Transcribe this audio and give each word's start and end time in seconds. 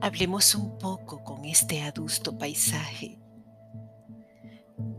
Hablemos 0.00 0.54
un 0.54 0.78
poco 0.78 1.24
con 1.24 1.44
este 1.46 1.82
adusto 1.82 2.36
paisaje. 2.36 3.18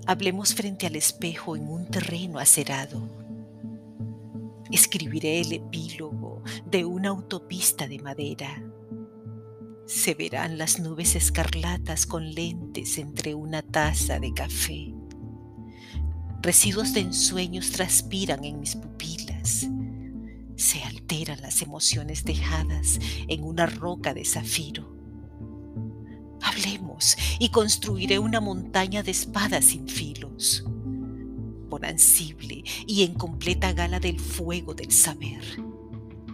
Hablemos 0.08 0.56
frente 0.56 0.88
al 0.88 0.96
espejo 0.96 1.56
en 1.56 1.68
un 1.68 1.86
terreno 1.86 2.40
acerado. 2.40 3.08
Escribiré 4.72 5.42
el 5.42 5.54
epílogo 5.54 6.42
de 6.66 6.84
una 6.84 7.10
autopista 7.10 7.88
de 7.88 8.00
madera. 8.00 8.64
Se 9.86 10.16
verán 10.16 10.58
las 10.58 10.80
nubes 10.80 11.16
escarlatas 11.16 12.06
con 12.06 12.34
lentes 12.34 12.98
entre 12.98 13.36
una 13.36 13.62
taza 13.62 14.20
de 14.20 14.34
café. 14.34 14.94
Residuos 16.42 16.94
de 16.94 17.02
ensueños 17.02 17.72
transpiran 17.72 18.44
en 18.44 18.60
mis 18.60 18.76
pupilas. 18.76 19.68
Se 20.56 20.82
alteran 20.84 21.40
las 21.42 21.62
emociones 21.62 22.26
dejadas 22.26 23.00
en 23.28 23.44
una 23.44 23.68
roca 23.68 24.14
de 24.14 24.26
zafiro. 24.26 24.87
Y 27.40 27.50
construiré 27.50 28.20
una 28.20 28.40
montaña 28.40 29.04
de 29.04 29.12
espadas 29.12 29.66
sin 29.66 29.88
filos, 29.88 30.64
bonancible 31.70 32.64
y 32.86 33.04
en 33.04 33.14
completa 33.14 33.74
gala 33.74 34.00
del 34.00 34.20
fuego 34.20 34.74
del 34.74 34.92
saber. 34.92 35.44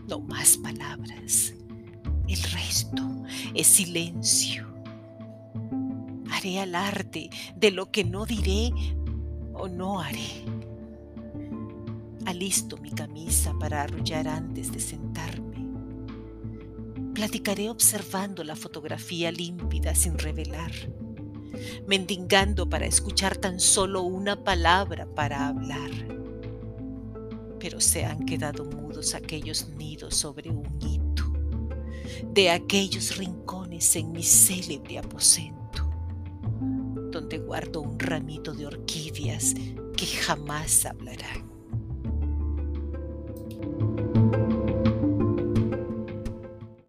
No 0.07 0.20
más 0.20 0.57
palabras. 0.57 1.54
El 2.27 2.41
resto 2.44 3.04
es 3.54 3.68
silencio. 3.68 4.68
Haré 6.31 6.59
alarde 6.59 7.30
de 7.55 7.71
lo 7.71 7.91
que 7.91 8.04
no 8.04 8.26
diré 8.26 8.71
o 9.54 9.68
no 9.68 9.99
haré. 9.99 10.45
Alisto 12.26 12.77
mi 12.77 12.91
camisa 12.91 13.54
para 13.59 13.84
arrullar 13.84 14.27
antes 14.27 14.71
de 14.71 14.80
sentarme. 14.80 15.52
Platicaré 17.24 17.70
observando 17.70 18.43
la 18.43 18.54
fotografía 18.54 19.32
límpida 19.32 19.96
sin 19.96 20.18
revelar, 20.18 20.74
mendigando 21.88 22.70
para 22.70 22.85
escuchar 22.85 23.38
tan 23.38 23.62
solo 23.62 24.02
una 24.02 24.43
palabra 24.43 25.05
para 25.05 25.48
hablar. 25.48 25.90
Pero 27.62 27.79
se 27.79 28.04
han 28.04 28.26
quedado 28.26 28.66
mudos 28.66 29.16
aquellos 29.16 29.70
nidos 29.70 30.18
sobre 30.18 30.49
un 30.49 30.66
hito, 30.82 31.32
de 32.34 32.49
aquellos 32.49 33.16
rincones 33.16 33.96
en 33.96 34.12
mi 34.12 34.24
célebre 34.24 34.98
aposento 34.98 35.90
donde 37.10 37.38
guardo 37.38 37.79
un 37.79 37.98
ramito 37.98 38.54
de 38.54 38.66
orquídeas 38.66 39.54
que 39.96 40.05
jamás 40.07 40.85
hablarán. 40.85 41.52